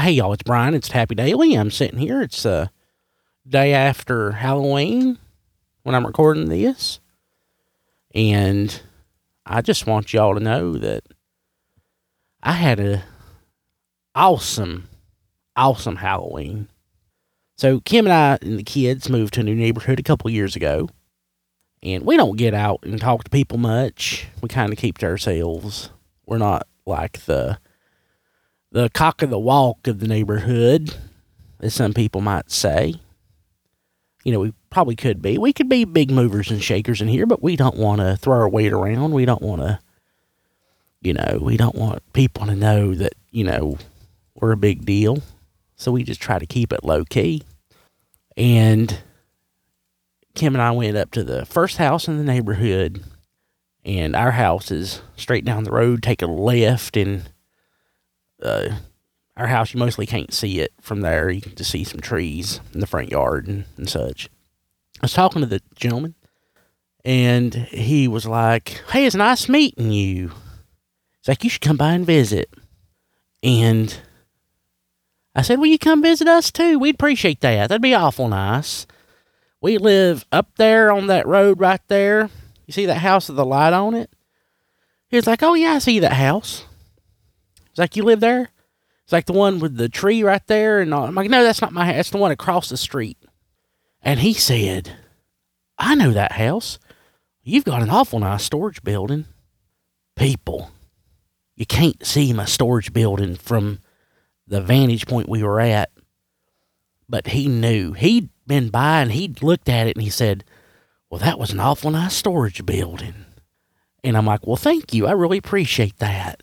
[0.00, 0.74] Hey y'all, it's Brian.
[0.74, 1.54] It's Happy Daily.
[1.54, 2.22] I'm sitting here.
[2.22, 2.68] It's uh
[3.48, 5.18] day after Halloween
[5.82, 7.00] when I'm recording this.
[8.14, 8.80] And
[9.44, 11.02] I just want y'all to know that
[12.44, 13.02] I had a
[14.14, 14.88] awesome,
[15.56, 16.68] awesome Halloween.
[17.56, 20.54] So Kim and I and the kids moved to a new neighborhood a couple years
[20.54, 20.88] ago.
[21.82, 24.28] And we don't get out and talk to people much.
[24.40, 25.90] We kind of keep to ourselves.
[26.24, 27.58] We're not like the
[28.70, 30.94] the cock of the walk of the neighborhood,
[31.60, 32.94] as some people might say.
[34.24, 35.38] You know, we probably could be.
[35.38, 38.38] We could be big movers and shakers in here, but we don't want to throw
[38.38, 39.12] our weight around.
[39.12, 39.78] We don't want to,
[41.00, 43.78] you know, we don't want people to know that, you know,
[44.34, 45.22] we're a big deal.
[45.76, 47.42] So we just try to keep it low key.
[48.36, 49.00] And
[50.34, 53.02] Kim and I went up to the first house in the neighborhood,
[53.84, 56.02] and our house is straight down the road.
[56.02, 57.30] Take a left, and
[58.42, 58.70] uh,
[59.36, 61.30] our house, you mostly can't see it from there.
[61.30, 64.28] You can just see some trees in the front yard and, and such.
[65.00, 66.16] I was talking to the gentleman,
[67.04, 70.28] and he was like, Hey, it's nice meeting you.
[71.20, 72.50] He's like, You should come by and visit.
[73.42, 73.96] And
[75.34, 76.78] I said, Will you come visit us too?
[76.78, 77.68] We'd appreciate that.
[77.68, 78.86] That'd be awful nice.
[79.60, 82.30] We live up there on that road right there.
[82.66, 84.10] You see that house with the light on it?
[85.08, 86.64] He was like, Oh, yeah, I see that house.
[87.78, 88.50] Like, You live there?
[89.04, 90.80] It's like the one with the tree right there.
[90.80, 90.94] And.
[90.94, 91.94] I'm like, No, that's not my house.
[91.94, 93.18] That's the one across the street.
[94.02, 94.96] And he said,
[95.78, 96.78] I know that house.
[97.42, 99.26] You've got an awful nice storage building.
[100.16, 100.70] People,
[101.54, 103.80] you can't see my storage building from
[104.46, 105.90] the vantage point we were at.
[107.08, 107.92] But he knew.
[107.92, 110.44] He'd been by and he'd looked at it and he said,
[111.08, 113.14] Well, that was an awful nice storage building.
[114.04, 115.06] And I'm like, Well, thank you.
[115.06, 116.42] I really appreciate that.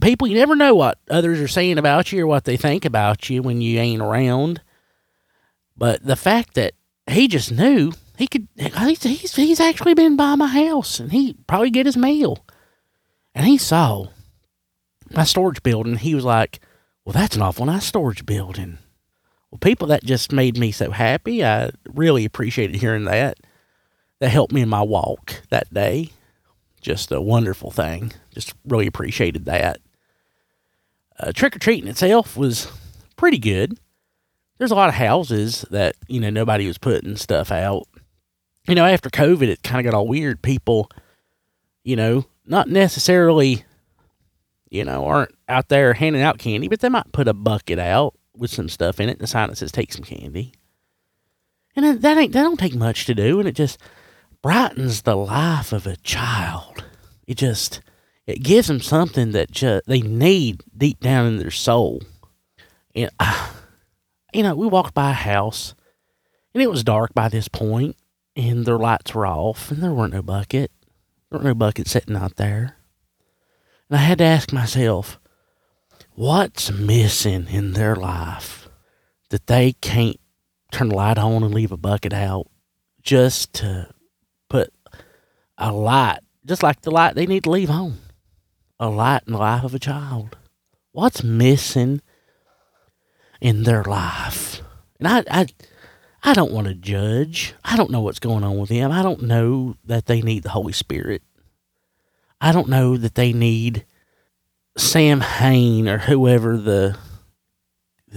[0.00, 3.28] People, you never know what others are saying about you or what they think about
[3.28, 4.60] you when you ain't around.
[5.76, 6.74] But the fact that
[7.08, 11.34] he just knew he could, he's, he's, he's actually been by my house and he
[11.46, 12.44] probably get his mail.
[13.34, 14.08] And he saw
[15.10, 15.96] my storage building.
[15.96, 16.60] He was like,
[17.04, 18.78] Well, that's an awful nice storage building.
[19.50, 21.44] Well, people, that just made me so happy.
[21.44, 23.38] I really appreciated hearing that.
[24.20, 26.10] That helped me in my walk that day.
[26.80, 28.12] Just a wonderful thing.
[28.32, 29.78] Just really appreciated that.
[31.20, 32.70] Uh, Trick or treating itself was
[33.16, 33.78] pretty good.
[34.58, 37.86] There's a lot of houses that, you know, nobody was putting stuff out.
[38.66, 40.42] You know, after COVID, it kind of got all weird.
[40.42, 40.90] People,
[41.82, 43.64] you know, not necessarily,
[44.70, 48.14] you know, aren't out there handing out candy, but they might put a bucket out
[48.36, 50.52] with some stuff in it and a sign that says take some candy.
[51.76, 53.78] And that ain't that don't take much to do and it just
[54.42, 56.84] brightens the life of a child.
[57.26, 57.80] It just
[58.30, 62.02] it gives them something that they need deep down in their soul.
[62.94, 63.50] And uh,
[64.32, 65.74] you know, we walked by a house
[66.54, 67.96] and it was dark by this point
[68.36, 70.70] and their lights were off and there weren't no bucket.
[71.30, 72.76] There weren't no bucket sitting out there.
[73.88, 75.18] And I had to ask myself,
[76.14, 78.68] what's missing in their life
[79.30, 80.18] that they can't
[80.70, 82.46] turn the light on and leave a bucket out
[83.02, 83.88] just to
[84.48, 84.72] put
[85.56, 87.98] a light, just like the light they need to leave on,
[88.80, 90.36] a light in the life of a child.
[90.92, 92.00] What's missing
[93.40, 94.62] in their life?
[94.98, 95.46] And I, I,
[96.24, 97.54] I don't want to judge.
[97.62, 98.90] I don't know what's going on with them.
[98.90, 101.22] I don't know that they need the Holy Spirit.
[102.40, 103.84] I don't know that they need
[104.76, 106.98] Sam Hain or whoever the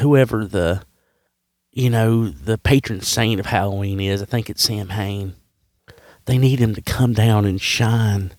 [0.00, 0.82] whoever the
[1.70, 4.20] you know the patron saint of Halloween is.
[4.20, 5.36] I think it's Sam Hain.
[6.24, 8.32] They need him to come down and shine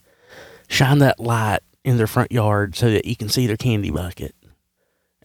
[0.68, 4.36] shine that light in their front yard so that you can see their candy bucket.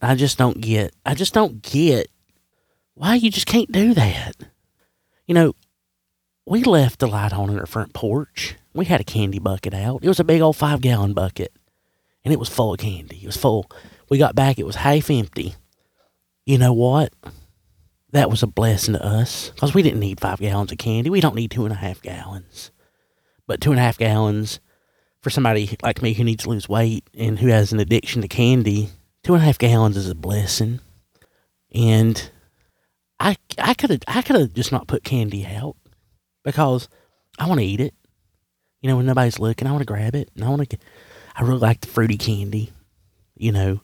[0.01, 2.09] I just don't get I just don't get
[2.93, 4.35] why you just can't do that.
[5.25, 5.53] You know,
[6.45, 8.55] we left the light on in our front porch.
[8.73, 10.03] We had a candy bucket out.
[10.03, 11.53] It was a big old five gallon bucket
[12.23, 13.19] and it was full of candy.
[13.21, 13.69] It was full.
[14.09, 15.55] We got back, it was half empty.
[16.45, 17.13] You know what?
[18.11, 21.09] That was a blessing to us because we didn't need five gallons of candy.
[21.09, 22.71] We don't need two and a half gallons.
[23.47, 24.59] But two and a half gallons
[25.25, 28.27] for somebody like me who needs to lose weight and who has an addiction to
[28.27, 28.89] candy,
[29.23, 30.79] two and a half gallons is a blessing.
[31.73, 32.29] And
[33.19, 35.77] I I could have I could have just not put candy out
[36.43, 36.87] because
[37.39, 37.95] I want to eat it.
[38.81, 40.77] You know, when nobody's looking, I want to grab it and I want to
[41.35, 42.71] I really like the fruity candy.
[43.35, 43.81] You know,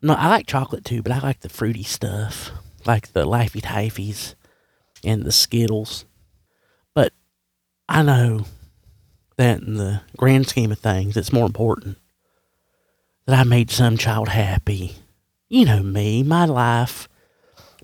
[0.00, 2.52] no, I like chocolate too, but I like the fruity stuff,
[2.86, 4.34] like the Laffy Taffies
[5.04, 6.06] and the Skittles.
[6.94, 7.12] But
[7.86, 8.46] I know
[9.40, 11.98] that in the grand scheme of things, it's more important
[13.26, 14.94] that I made some child happy
[15.50, 17.08] you know me, my life,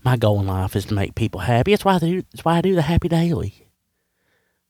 [0.04, 1.72] my goal in life is to make people happy.
[1.72, 2.22] It's why I do.
[2.32, 3.66] It's why I do the happy daily.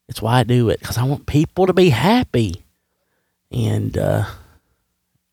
[0.09, 2.65] It's why I do it because I want people to be happy,
[3.53, 4.25] and uh,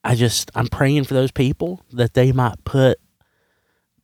[0.03, 2.99] I just I'm praying for those people that they might put,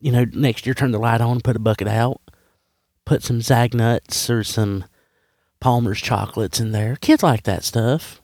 [0.00, 2.22] you know, next year turn the light on, put a bucket out,
[3.04, 4.84] put some Zagnuts or some
[5.60, 6.96] Palmer's chocolates in there.
[6.96, 8.20] Kids like that stuff.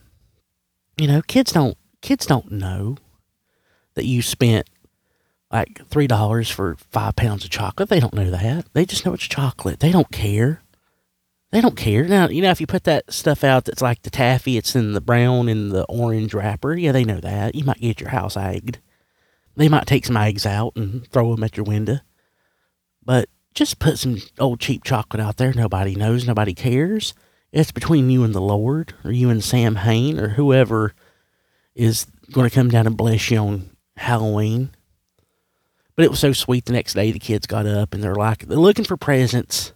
[0.96, 2.96] You know, kids don't kids don't know
[3.94, 4.68] that you spent
[5.50, 7.88] like three dollars for five pounds of chocolate.
[7.88, 8.66] They don't know that.
[8.72, 9.80] They just know it's chocolate.
[9.80, 10.62] They don't care.
[11.52, 12.04] They don't care.
[12.04, 14.94] Now, you know, if you put that stuff out that's like the taffy, it's in
[14.94, 16.74] the brown and the orange wrapper.
[16.74, 17.54] Yeah, they know that.
[17.54, 18.78] You might get your house egged.
[19.56, 21.98] They might take some eggs out and throw them at your window.
[23.02, 25.52] But just put some old cheap chocolate out there.
[25.54, 26.26] Nobody knows.
[26.26, 27.14] Nobody cares.
[27.56, 30.92] It's between you and the Lord, or you and Sam Hain, or whoever
[31.74, 34.72] is going to come down and bless you on Halloween.
[35.94, 38.40] But it was so sweet the next day the kids got up and they're like
[38.40, 39.72] they're looking for presents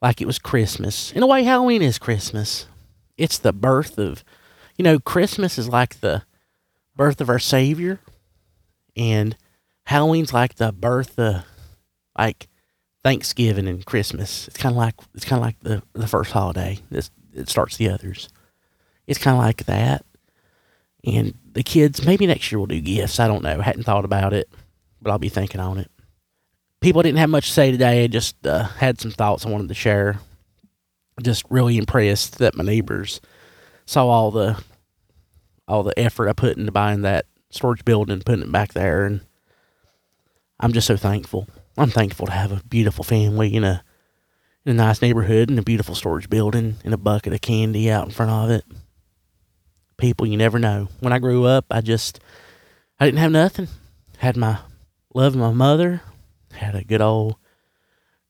[0.00, 1.12] like it was Christmas.
[1.12, 2.66] In a way Halloween is Christmas.
[3.16, 4.24] It's the birth of
[4.76, 6.24] you know, Christmas is like the
[6.96, 8.00] birth of our Savior
[8.96, 9.36] and
[9.84, 11.44] Halloween's like the birth of
[12.18, 12.48] like
[13.04, 14.48] Thanksgiving and Christmas.
[14.48, 16.78] It's kinda like it's kinda like the, the first holiday.
[16.90, 18.28] This it starts the others.
[19.06, 20.04] It's kinda like that.
[21.04, 23.18] And the kids maybe next year we'll do gifts.
[23.18, 23.60] I don't know.
[23.60, 24.48] Hadn't thought about it
[25.02, 25.90] but I'll be thinking on it.
[26.80, 28.04] People didn't have much to say today.
[28.04, 30.18] I just uh, had some thoughts I wanted to share.
[31.22, 33.20] Just really impressed that my neighbors
[33.84, 34.62] saw all the
[35.68, 39.04] all the effort I put into buying that storage building and putting it back there,
[39.04, 39.20] and
[40.58, 41.46] I'm just so thankful.
[41.76, 43.82] I'm thankful to have a beautiful family in a
[44.64, 48.04] in a nice neighborhood and a beautiful storage building and a bucket of candy out
[48.04, 48.64] in front of it.
[49.96, 50.88] People you never know.
[51.00, 52.20] When I grew up, I just
[53.00, 53.68] I didn't have nothing.
[54.18, 54.58] Had my
[55.14, 56.02] loved my mother.
[56.52, 57.36] Had a good old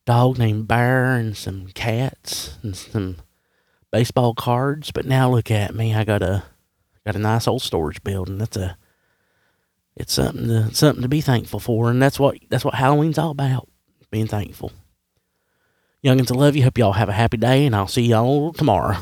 [0.07, 3.17] dog named Bear and some cats and some
[3.91, 4.93] baseball cards.
[4.93, 5.95] But now look at me.
[5.95, 6.45] I got a
[7.05, 8.39] got a nice old storage building.
[8.39, 8.77] That's a
[9.97, 13.31] it's something to something to be thankful for, and that's what that's what Halloween's all
[13.31, 13.69] about.
[14.11, 14.73] Being thankful.
[16.05, 16.65] Youngins, I love you.
[16.65, 18.99] Hope y'all have a happy day, and I'll see y'all tomorrow.